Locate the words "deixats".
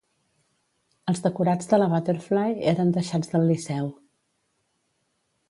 2.97-3.33